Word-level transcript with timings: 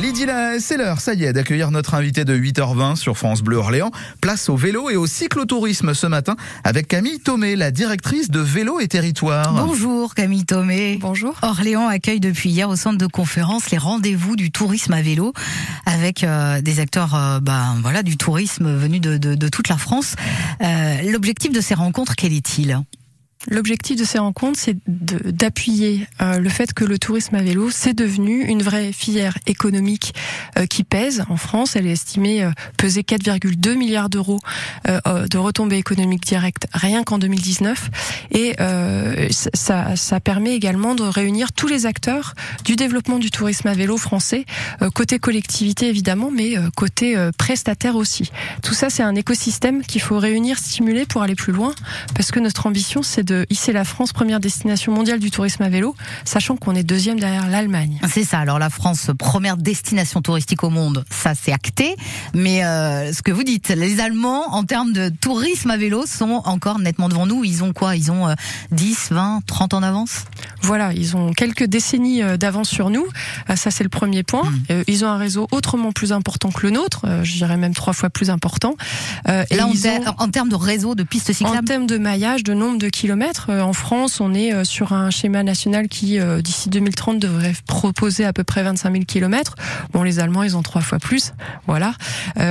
Lydie, 0.00 0.26
c'est 0.60 0.76
l'heure, 0.76 1.00
ça 1.00 1.14
y 1.14 1.24
est, 1.24 1.32
d'accueillir 1.32 1.72
notre 1.72 1.94
invité 1.94 2.24
de 2.24 2.36
8h20 2.36 2.94
sur 2.94 3.18
France 3.18 3.42
Bleu 3.42 3.56
Orléans. 3.56 3.90
Place 4.20 4.48
au 4.48 4.54
vélo 4.54 4.90
et 4.90 4.96
au 4.96 5.08
cyclotourisme 5.08 5.92
ce 5.92 6.06
matin 6.06 6.36
avec 6.62 6.86
Camille 6.86 7.18
Thomé, 7.18 7.56
la 7.56 7.72
directrice 7.72 8.30
de 8.30 8.38
Vélo 8.38 8.78
et 8.78 8.86
Territoire. 8.86 9.52
Bonjour 9.52 10.14
Camille 10.14 10.44
Thomé. 10.44 10.98
Bonjour. 11.00 11.34
Orléans 11.42 11.88
accueille 11.88 12.20
depuis 12.20 12.50
hier 12.50 12.68
au 12.68 12.76
centre 12.76 12.98
de 12.98 13.06
conférence 13.08 13.72
les 13.72 13.78
rendez-vous 13.78 14.36
du 14.36 14.52
tourisme 14.52 14.92
à 14.92 15.02
vélo 15.02 15.32
avec 15.84 16.22
euh, 16.22 16.60
des 16.60 16.78
acteurs 16.78 17.16
euh, 17.16 17.40
ben, 17.40 17.76
voilà, 17.82 18.04
du 18.04 18.16
tourisme 18.16 18.72
venus 18.72 19.00
de, 19.00 19.16
de, 19.16 19.34
de 19.34 19.48
toute 19.48 19.68
la 19.68 19.78
France. 19.78 20.14
Euh, 20.62 21.10
L'objectif 21.10 21.52
de 21.52 21.60
ces 21.60 21.74
rencontres, 21.74 22.14
quel 22.14 22.32
est-il? 22.32 22.78
L'objectif 23.46 23.96
de 23.96 24.04
ces 24.04 24.18
rencontres, 24.18 24.58
c'est 24.60 24.76
d'appuyer 24.88 26.08
euh, 26.20 26.40
le 26.40 26.48
fait 26.48 26.74
que 26.74 26.84
le 26.84 26.98
tourisme 26.98 27.36
à 27.36 27.42
vélo, 27.42 27.70
c'est 27.70 27.94
devenu 27.94 28.44
une 28.44 28.62
vraie 28.62 28.92
filière 28.92 29.38
économique 29.46 30.12
euh, 30.58 30.66
qui 30.66 30.82
pèse 30.82 31.24
en 31.28 31.36
France. 31.36 31.76
Elle 31.76 31.86
est 31.86 31.92
estimée 31.92 32.42
euh, 32.42 32.50
peser 32.76 33.02
4,2 33.02 33.76
milliards 33.76 34.08
d'euros 34.08 34.40
de 34.86 35.38
retombées 35.38 35.76
économiques 35.76 36.24
directes 36.26 36.66
rien 36.72 37.04
qu'en 37.04 37.18
2019. 37.18 37.90
Et 38.32 38.56
ça, 39.30 39.96
ça, 39.96 40.20
permet 40.20 40.54
également 40.54 40.94
de 40.94 41.02
réunir 41.02 41.52
tous 41.52 41.66
les 41.66 41.86
acteurs 41.86 42.34
du 42.64 42.76
développement 42.76 43.18
du 43.18 43.30
tourisme 43.30 43.68
à 43.68 43.74
vélo 43.74 43.96
français, 43.96 44.44
côté 44.94 45.18
collectivité 45.18 45.88
évidemment, 45.88 46.30
mais 46.30 46.54
côté 46.76 47.16
prestataire 47.36 47.96
aussi. 47.96 48.30
Tout 48.62 48.74
ça, 48.74 48.90
c'est 48.90 49.02
un 49.02 49.14
écosystème 49.14 49.82
qu'il 49.82 50.00
faut 50.00 50.18
réunir, 50.18 50.58
stimuler 50.58 51.04
pour 51.06 51.22
aller 51.22 51.34
plus 51.34 51.52
loin, 51.52 51.74
parce 52.14 52.30
que 52.30 52.40
notre 52.40 52.66
ambition, 52.66 53.02
c'est 53.02 53.27
de 53.28 53.46
hisser 53.50 53.72
la 53.72 53.84
France 53.84 54.12
première 54.12 54.40
destination 54.40 54.90
mondiale 54.90 55.18
du 55.18 55.30
tourisme 55.30 55.62
à 55.62 55.68
vélo, 55.68 55.94
sachant 56.24 56.56
qu'on 56.56 56.74
est 56.74 56.82
deuxième 56.82 57.20
derrière 57.20 57.48
l'Allemagne. 57.48 58.00
C'est 58.08 58.24
ça. 58.24 58.38
Alors 58.38 58.58
la 58.58 58.70
France 58.70 59.10
première 59.18 59.56
destination 59.58 60.22
touristique 60.22 60.64
au 60.64 60.70
monde, 60.70 61.04
ça 61.10 61.34
c'est 61.34 61.52
acté. 61.52 61.94
Mais 62.34 62.64
euh, 62.64 63.12
ce 63.12 63.20
que 63.22 63.30
vous 63.30 63.44
dites, 63.44 63.68
les 63.68 64.00
Allemands 64.00 64.54
en 64.54 64.64
termes 64.64 64.92
de 64.92 65.10
tourisme 65.10 65.70
à 65.70 65.76
vélo 65.76 66.06
sont 66.06 66.42
encore 66.46 66.78
nettement 66.78 67.08
devant 67.08 67.26
nous. 67.26 67.44
Ils 67.44 67.62
ont 67.62 67.72
quoi? 67.72 67.96
Ils 67.96 68.10
ont 68.10 68.34
10, 68.72 69.08
20, 69.10 69.40
30 69.46 69.74
ans 69.74 69.80
d'avance 69.82 70.24
Voilà, 70.62 70.92
ils 70.94 71.16
ont 71.16 71.32
quelques 71.32 71.64
décennies 71.64 72.22
euh, 72.22 72.36
d'avance 72.38 72.70
sur 72.70 72.88
nous. 72.88 73.06
Euh, 73.50 73.56
ça 73.56 73.70
c'est 73.70 73.84
le 73.84 73.90
premier 73.90 74.22
point. 74.22 74.48
Mmh. 74.48 74.82
Ils 74.86 75.04
ont 75.04 75.08
un 75.08 75.18
réseau 75.18 75.48
autrement 75.50 75.92
plus 75.92 76.12
important 76.12 76.50
que 76.50 76.66
le 76.66 76.70
nôtre. 76.70 77.04
Je 77.22 77.32
dirais 77.34 77.58
même 77.58 77.74
trois 77.74 77.92
fois 77.92 78.08
plus 78.08 78.30
important. 78.30 78.76
Et 79.26 79.56
Là, 79.56 79.66
en, 79.66 80.24
en 80.24 80.28
termes 80.30 80.48
de 80.48 80.54
réseau, 80.54 80.94
de 80.94 81.02
pistes 81.02 81.32
cyclables? 81.32 81.58
En 81.58 81.62
termes 81.62 81.86
de 81.86 81.98
maillage, 81.98 82.44
de 82.44 82.54
nombre 82.54 82.78
de 82.78 82.88
kilomètres 82.88 83.17
euh, 83.48 83.60
en 83.60 83.72
France, 83.72 84.20
on 84.20 84.34
est 84.34 84.52
euh, 84.52 84.64
sur 84.64 84.92
un 84.92 85.10
schéma 85.10 85.42
national 85.42 85.88
qui, 85.88 86.18
euh, 86.18 86.40
d'ici 86.40 86.68
2030, 86.68 87.18
devrait 87.18 87.54
proposer 87.66 88.24
à 88.24 88.32
peu 88.32 88.44
près 88.44 88.62
25 88.62 88.92
000 88.92 89.04
kilomètres. 89.04 89.54
Bon, 89.92 90.02
les 90.02 90.18
Allemands, 90.18 90.42
ils 90.42 90.56
ont 90.56 90.62
trois 90.62 90.80
fois 90.80 90.98
plus. 90.98 91.32
Voilà. 91.66 91.94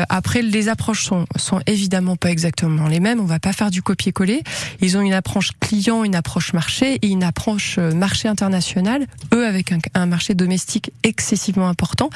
après, 0.09 0.41
les 0.41 0.69
approches 0.69 1.03
sont, 1.03 1.25
sont 1.35 1.59
évidemment 1.65 2.15
pas 2.15 2.29
exactement 2.29 2.87
les 2.87 2.99
mêmes. 2.99 3.19
On 3.19 3.25
va 3.25 3.39
pas 3.39 3.53
faire 3.53 3.71
du 3.71 3.81
copier-coller. 3.81 4.43
Ils 4.81 4.97
ont 4.97 5.01
une 5.01 5.13
approche 5.13 5.51
client, 5.59 6.03
une 6.03 6.15
approche 6.15 6.53
marché 6.53 6.99
et 7.01 7.07
une 7.07 7.23
approche 7.23 7.77
marché 7.77 8.27
international. 8.27 9.05
Eux, 9.33 9.45
avec 9.45 9.73
un, 9.93 10.05
marché 10.05 10.35
domestique 10.35 10.91
excessivement 11.03 11.67
important. 11.67 12.09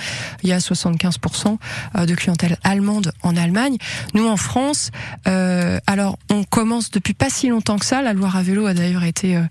Il 0.43 0.49
y 0.49 0.53
a 0.53 0.59
75% 0.59 1.57
de 2.05 2.15
clientèle 2.15 2.57
allemande 2.63 3.13
en 3.23 3.35
Allemagne. 3.35 3.77
Nous, 4.13 4.27
en 4.27 4.37
France, 4.37 4.91
alors 5.25 6.17
on 6.29 6.43
commence 6.43 6.91
depuis 6.91 7.13
pas 7.13 7.29
si 7.29 7.47
longtemps 7.47 7.77
que 7.77 7.85
ça. 7.85 8.01
La 8.01 8.13
Loire 8.13 8.35
à 8.41 8.43
vélo 8.43 8.65
a 8.65 8.73
d'ailleurs 8.73 9.03
été 9.03 9.37
euh, 9.37 9.43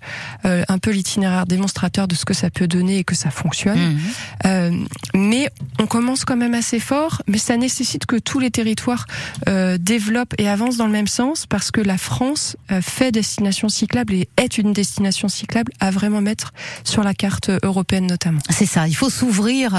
euh, 0.45 0.63
un 0.67 0.77
peu 0.77 0.91
l'itinéraire 0.91 1.45
démonstrateur 1.45 2.07
de 2.09 2.15
ce 2.15 2.25
que 2.25 2.33
ça 2.33 2.49
peut 2.49 2.67
donner 2.67 2.97
et 2.97 3.03
que 3.05 3.15
ça 3.15 3.31
fonctionne. 3.31 3.79
Mhm. 3.79 3.99
Euh, 4.45 4.71
mais 5.15 5.49
on 5.79 5.87
commence 5.87 6.25
quand 6.25 6.35
même 6.35 6.53
assez 6.53 6.79
fort, 6.79 7.21
mais 7.27 7.37
ça 7.37 7.55
nécessite 7.55 8.05
que 8.05 8.17
tous 8.17 8.39
les 8.39 8.51
territoires 8.51 9.05
développent 9.79 10.33
et 10.37 10.49
avancent 10.49 10.77
dans 10.77 10.85
le 10.85 10.91
même 10.91 11.07
sens 11.07 11.45
parce 11.45 11.71
que 11.71 11.81
la 11.81 11.97
France 11.97 12.57
fait 12.81 13.11
destination 13.11 13.69
cyclable 13.69 14.13
et 14.13 14.29
est 14.37 14.57
une 14.57 14.73
destination 14.73 15.27
cyclable 15.27 15.71
à 15.79 15.91
vraiment 15.91 16.21
mettre 16.21 16.53
sur 16.83 17.03
la 17.03 17.13
carte 17.13 17.49
européenne 17.63 18.07
notamment. 18.07 18.41
C'est 18.49 18.65
ça, 18.65 18.87
il 18.87 18.95
faut 18.95 19.09
s'ouvrir 19.09 19.73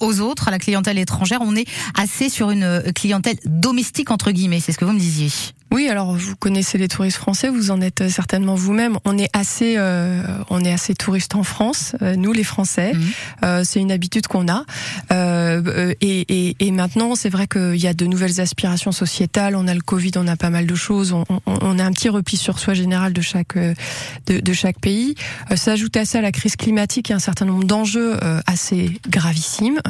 aux 0.00 0.20
autres, 0.20 0.48
à 0.48 0.50
la 0.50 0.58
clientèle 0.58 0.98
étrangère. 0.98 1.40
On 1.42 1.56
est 1.56 1.66
assez 1.98 2.28
sur 2.28 2.50
une 2.50 2.82
clientèle 2.94 3.38
domestique 3.46 4.10
entre 4.10 4.30
guillemets, 4.30 4.60
c'est 4.60 4.72
ce 4.72 4.78
que 4.78 4.84
vous 4.84 4.92
me 4.92 4.98
disiez. 4.98 5.30
Oui, 5.72 5.88
alors 5.88 6.16
vous 6.16 6.34
connaissez 6.34 6.78
les 6.78 6.88
touristes 6.88 7.18
français, 7.18 7.48
vous 7.48 7.70
en 7.70 7.80
êtes 7.80 8.08
certainement 8.08 8.56
vous-même. 8.56 8.98
On 9.04 9.16
est 9.16 9.30
assez, 9.32 9.76
euh, 9.78 10.20
on 10.50 10.64
est 10.64 10.72
assez 10.72 10.94
touristes 10.94 11.36
en 11.36 11.44
France, 11.44 11.94
euh, 12.02 12.16
nous 12.16 12.32
les 12.32 12.42
Français. 12.42 12.92
Mhm. 12.92 13.02
Euh, 13.44 13.62
c'est 13.64 13.78
une 13.78 13.92
habitude 13.92 14.26
qu'on 14.26 14.48
a. 14.48 14.64
Euh, 15.12 15.94
et, 16.00 16.20
et, 16.28 16.56
et, 16.58 16.70
maintenant, 16.72 17.14
c'est 17.14 17.28
vrai 17.28 17.46
qu'il 17.46 17.76
y 17.76 17.86
a 17.86 17.94
de 17.94 18.06
nouvelles 18.06 18.40
aspirations 18.40 18.90
sociétales. 18.90 19.54
On 19.54 19.68
a 19.68 19.74
le 19.74 19.80
Covid, 19.80 20.10
on 20.16 20.26
a 20.26 20.34
pas 20.36 20.50
mal 20.50 20.66
de 20.66 20.74
choses. 20.74 21.12
On, 21.12 21.24
on, 21.28 21.40
on 21.46 21.78
a 21.78 21.84
un 21.84 21.92
petit 21.92 22.08
repli 22.08 22.36
sur 22.36 22.58
soi 22.58 22.74
général 22.74 23.12
de 23.12 23.20
chaque 23.20 23.56
de, 23.56 24.40
de 24.40 24.52
chaque 24.52 24.80
pays. 24.80 25.14
S'ajoute 25.54 25.96
à 25.96 26.04
ça 26.04 26.20
la 26.20 26.32
crise 26.32 26.56
climatique 26.56 27.10
et 27.10 27.14
un 27.14 27.20
certain 27.20 27.44
nombre 27.44 27.64
d'enjeux 27.64 28.18
assez 28.46 28.98
gravissimes. 29.08 29.80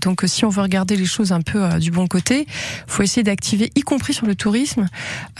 donc, 0.00 0.22
si 0.26 0.44
on 0.44 0.48
veut 0.48 0.62
regarder 0.62 0.96
les 0.96 1.04
choses 1.04 1.32
un 1.32 1.42
peu 1.42 1.78
du 1.78 1.90
bon 1.90 2.06
côté, 2.06 2.46
faut 2.86 3.02
essayer 3.02 3.22
d'activer, 3.22 3.70
y 3.74 3.82
compris 3.82 4.14
sur 4.14 4.26
le 4.26 4.34
tourisme. 4.34 4.86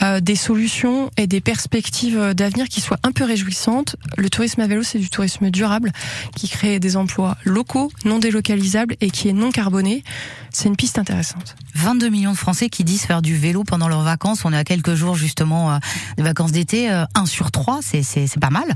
Euh, 0.03 0.21
des 0.21 0.37
solutions 0.37 1.11
et 1.17 1.27
des 1.27 1.41
perspectives 1.41 2.35
d'avenir 2.35 2.69
qui 2.69 2.81
soient 2.81 2.99
un 3.03 3.13
peu 3.13 3.25
réjouissantes. 3.25 3.97
Le 4.17 4.29
tourisme 4.29 4.61
à 4.61 4.67
vélo, 4.67 4.83
c'est 4.83 4.99
du 4.99 5.09
tourisme 5.09 5.51
durable 5.51 5.93
qui 6.35 6.49
crée 6.49 6.79
des 6.79 6.97
emplois 6.97 7.37
locaux, 7.45 7.91
non 8.05 8.19
délocalisables 8.19 8.97
et 9.01 9.11
qui 9.11 9.29
est 9.29 9.33
non 9.33 9.51
carboné. 9.51 10.05
C'est 10.51 10.69
une 10.69 10.77
piste 10.77 10.99
intéressante. 10.99 11.57
22 11.75 12.09
millions 12.09 12.33
de 12.33 12.37
Français 12.37 12.69
qui 12.69 12.85
disent 12.85 13.03
faire 13.03 13.23
du 13.23 13.37
vélo 13.37 13.65
pendant 13.65 13.89
leurs 13.89 14.03
vacances. 14.03 14.45
On 14.45 14.53
est 14.53 14.59
à 14.59 14.65
quelques 14.65 14.95
jours 14.95 15.15
justement 15.15 15.73
euh, 15.73 15.79
des 16.17 16.23
vacances 16.23 16.53
d'été. 16.53 16.89
1 16.89 17.07
euh, 17.23 17.27
sur 17.27 17.51
3, 17.51 17.81
c'est 17.83 18.39
pas 18.41 18.51
mal. 18.51 18.75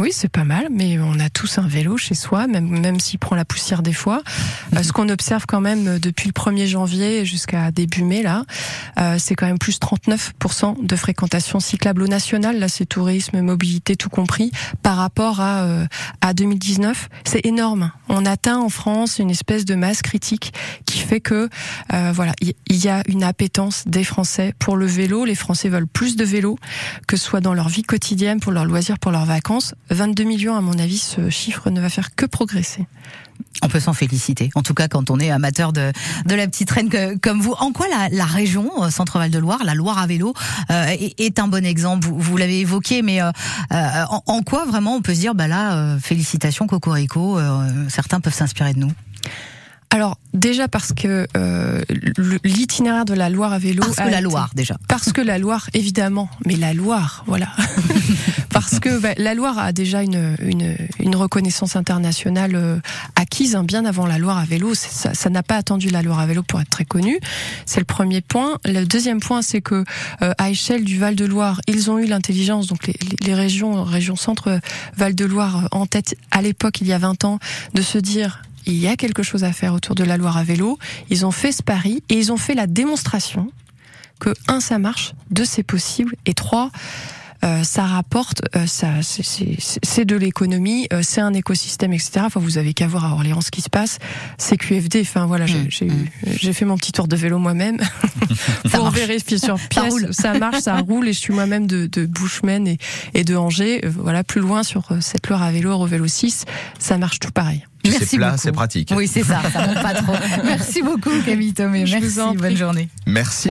Oui, 0.00 0.12
c'est 0.14 0.30
pas 0.30 0.44
mal, 0.44 0.68
mais 0.70 0.98
on 0.98 1.20
a 1.20 1.28
tous 1.28 1.58
un 1.58 1.68
vélo 1.68 1.98
chez 1.98 2.14
soi, 2.14 2.46
même, 2.46 2.66
même 2.66 2.98
s'il 2.98 3.18
prend 3.18 3.36
la 3.36 3.44
poussière 3.44 3.82
des 3.82 3.92
fois. 3.92 4.22
Euh, 4.74 4.82
ce 4.82 4.94
qu'on 4.94 5.10
observe 5.10 5.44
quand 5.46 5.60
même 5.60 5.86
euh, 5.86 5.98
depuis 5.98 6.26
le 6.26 6.32
1er 6.32 6.66
janvier 6.66 7.26
jusqu'à 7.26 7.70
début 7.70 8.02
mai, 8.02 8.22
là, 8.22 8.44
euh, 8.98 9.16
c'est 9.18 9.34
quand 9.34 9.44
même 9.44 9.58
plus 9.58 9.78
39% 9.78 10.86
de 10.86 10.96
fréquentation 10.96 11.60
cyclable 11.60 12.02
au 12.02 12.06
national. 12.06 12.58
Là, 12.58 12.68
c'est 12.68 12.86
tourisme, 12.86 13.42
mobilité, 13.42 13.94
tout 13.94 14.08
compris, 14.08 14.52
par 14.82 14.96
rapport 14.96 15.42
à, 15.42 15.66
à 16.22 16.32
2019. 16.32 17.10
C'est 17.24 17.44
énorme. 17.44 17.92
On 18.08 18.24
atteint 18.24 18.56
en 18.56 18.70
France 18.70 19.18
une 19.18 19.30
espèce 19.30 19.66
de 19.66 19.74
masse 19.74 20.00
critique 20.00 20.54
qui 20.86 20.98
fait 20.98 21.20
que, 21.20 21.50
voilà, 22.12 22.32
il 22.40 22.76
y, 22.76 22.88
a 22.88 23.02
une 23.06 23.22
appétence 23.22 23.84
des 23.86 24.04
Français 24.04 24.54
pour 24.58 24.76
le 24.76 24.86
vélo. 24.86 25.26
Les 25.26 25.34
Français 25.34 25.68
veulent 25.68 25.86
plus 25.86 26.16
de 26.16 26.24
vélo, 26.24 26.58
que 27.06 27.16
ce 27.16 27.24
soit 27.24 27.40
dans 27.40 27.54
leur 27.54 27.68
vie 27.68 27.82
quotidienne, 27.82 28.40
pour 28.40 28.52
leurs 28.52 28.64
loisirs, 28.64 28.98
pour 28.98 29.12
leurs 29.12 29.26
vacances 29.26 29.74
22 29.90 30.24
millions, 30.24 30.56
à 30.56 30.60
mon 30.60 30.78
avis, 30.78 30.98
ce 30.98 31.30
chiffre 31.30 31.70
ne 31.70 31.80
va 31.80 31.88
faire 31.88 32.14
que 32.14 32.26
progresser. 32.26 32.86
On 33.62 33.68
peut 33.68 33.80
s'en 33.80 33.92
féliciter. 33.92 34.50
En 34.54 34.62
tout 34.62 34.74
cas, 34.74 34.88
quand 34.88 35.10
on 35.10 35.18
est 35.18 35.30
amateur 35.30 35.72
de, 35.72 35.92
la 36.26 36.46
petite 36.46 36.70
reine 36.70 37.18
comme 37.20 37.40
vous. 37.40 37.52
En 37.58 37.72
quoi 37.72 37.86
la, 38.10 38.24
région 38.24 38.70
euh, 38.82 38.90
Centre-Val 38.90 39.30
de 39.30 39.38
Loire, 39.38 39.64
la 39.64 39.74
Loire 39.74 39.98
à 39.98 40.06
vélo, 40.06 40.34
euh, 40.70 40.96
est, 41.18 41.38
un 41.38 41.48
bon 41.48 41.64
exemple? 41.64 42.08
Vous, 42.10 42.36
l'avez 42.36 42.60
évoqué, 42.60 43.02
mais 43.02 43.20
euh, 43.20 43.30
en, 43.70 44.22
en, 44.26 44.42
quoi 44.42 44.64
vraiment 44.64 44.94
on 44.94 45.02
peut 45.02 45.14
se 45.14 45.20
dire, 45.20 45.34
bah 45.34 45.48
là, 45.48 45.96
félicitations 46.00 46.66
Cocorico, 46.66 47.38
certains 47.88 48.20
peuvent 48.20 48.34
s'inspirer 48.34 48.74
de 48.74 48.78
nous? 48.78 48.92
Alors 49.90 50.18
déjà 50.34 50.68
parce 50.68 50.92
que 50.92 51.26
euh, 51.36 51.82
l'itinéraire 52.44 53.04
de 53.04 53.14
la 53.14 53.28
Loire 53.28 53.52
à 53.52 53.58
vélo. 53.58 53.82
Parce 53.82 53.96
que 53.96 54.12
la 54.12 54.20
Loire 54.20 54.50
déjà. 54.54 54.76
Parce 54.88 55.12
que 55.12 55.20
la 55.20 55.38
Loire 55.38 55.68
évidemment, 55.74 56.30
mais 56.46 56.54
la 56.54 56.72
Loire, 56.74 57.24
voilà. 57.26 57.48
parce 58.50 58.78
que 58.78 59.00
bah, 59.00 59.14
la 59.16 59.34
Loire 59.34 59.58
a 59.58 59.72
déjà 59.72 60.02
une, 60.02 60.36
une, 60.42 60.76
une 61.00 61.16
reconnaissance 61.16 61.74
internationale 61.74 62.54
euh, 62.54 62.78
acquise 63.16 63.56
hein, 63.56 63.64
bien 63.64 63.84
avant 63.84 64.06
la 64.06 64.18
Loire 64.18 64.38
à 64.38 64.44
vélo. 64.44 64.74
Ça 64.74 65.30
n'a 65.30 65.42
pas 65.42 65.56
attendu 65.56 65.90
la 65.90 66.02
Loire 66.02 66.20
à 66.20 66.26
vélo 66.26 66.44
pour 66.44 66.60
être 66.60 66.70
très 66.70 66.84
connue. 66.84 67.18
C'est 67.66 67.80
le 67.80 67.84
premier 67.86 68.20
point. 68.20 68.58
Le 68.64 68.84
deuxième 68.84 69.18
point, 69.18 69.42
c'est 69.42 69.60
que 69.60 69.84
euh, 70.22 70.32
à 70.38 70.50
échelle 70.50 70.84
du 70.84 70.98
Val 70.98 71.16
de 71.16 71.24
Loire, 71.24 71.60
ils 71.66 71.90
ont 71.90 71.98
eu 71.98 72.06
l'intelligence, 72.06 72.68
donc 72.68 72.86
les, 72.86 72.94
les 73.22 73.34
régions, 73.34 73.82
région 73.82 74.14
centre 74.14 74.60
Val 74.96 75.16
de 75.16 75.24
Loire 75.24 75.68
en 75.72 75.86
tête 75.86 76.14
à 76.30 76.42
l'époque, 76.42 76.80
il 76.80 76.86
y 76.86 76.92
a 76.92 76.98
20 76.98 77.24
ans, 77.24 77.40
de 77.74 77.82
se 77.82 77.98
dire 77.98 78.42
il 78.66 78.76
y 78.76 78.88
a 78.88 78.96
quelque 78.96 79.22
chose 79.22 79.44
à 79.44 79.52
faire 79.52 79.74
autour 79.74 79.94
de 79.94 80.04
la 80.04 80.16
Loire 80.16 80.36
à 80.36 80.44
vélo. 80.44 80.78
Ils 81.08 81.26
ont 81.26 81.30
fait 81.30 81.52
ce 81.52 81.62
pari 81.62 82.02
et 82.08 82.14
ils 82.14 82.32
ont 82.32 82.36
fait 82.36 82.54
la 82.54 82.66
démonstration 82.66 83.50
que 84.18 84.34
un 84.48 84.60
ça 84.60 84.78
marche, 84.78 85.14
deux 85.30 85.46
c'est 85.46 85.62
possible 85.62 86.14
et 86.26 86.34
trois 86.34 86.70
euh, 87.42 87.62
ça 87.62 87.84
rapporte, 87.84 88.42
euh, 88.54 88.66
ça, 88.66 88.88
c'est 89.02 90.04
de 90.04 90.16
l'économie, 90.16 90.86
euh, 90.92 91.00
c'est 91.02 91.22
un 91.22 91.32
écosystème, 91.32 91.94
etc. 91.94 92.20
Enfin, 92.24 92.38
vous 92.38 92.58
avez 92.58 92.74
qu'à 92.74 92.86
voir 92.86 93.06
à 93.06 93.12
Orléans 93.12 93.40
ce 93.40 93.50
qui 93.50 93.62
se 93.62 93.70
passe. 93.70 93.98
C'est 94.36 94.58
QFD. 94.58 95.00
Enfin 95.00 95.24
voilà, 95.24 95.46
j'ai 95.46 95.60
mmh, 95.60 95.86
mmh. 95.86 96.06
j'ai 96.38 96.52
fait 96.52 96.66
mon 96.66 96.76
petit 96.76 96.92
tour 96.92 97.08
de 97.08 97.16
vélo 97.16 97.38
moi-même 97.38 97.78
pour 98.72 98.90
vérifier 98.90 99.38
sur 99.38 99.58
pièce. 99.58 99.94
Ça, 100.10 100.38
marche, 100.38 100.60
ça 100.60 100.76
roule, 100.76 101.08
et 101.08 101.14
je 101.14 101.18
suis 101.18 101.32
moi-même 101.32 101.66
de, 101.66 101.86
de 101.86 102.08
et, 102.68 102.78
et 103.14 103.24
de 103.24 103.36
Angers. 103.36 103.80
voilà, 103.86 104.22
plus 104.22 104.42
loin 104.42 104.62
sur 104.62 104.88
cette 105.00 105.26
Loire 105.28 105.42
à 105.42 105.50
vélo, 105.50 105.72
au 105.72 105.86
vélo 105.86 106.06
6, 106.06 106.44
ça 106.78 106.98
marche 106.98 107.20
tout 107.20 107.30
pareil. 107.30 107.64
Puis 107.82 107.92
c'est 107.92 108.16
plat, 108.16 108.30
beaucoup. 108.30 108.40
c'est 108.42 108.52
pratique. 108.52 108.92
Oui, 108.96 109.08
c'est 109.08 109.24
ça, 109.24 109.40
ça 109.52 109.66
monte 109.66 109.82
pas 109.82 109.94
trop. 109.94 110.12
Merci 110.44 110.82
beaucoup 110.82 111.10
Camille 111.24 111.54
vous 111.98 112.20
Merci, 112.20 112.36
bonne 112.36 112.56
journée. 112.56 112.88
Merci. 113.06 113.48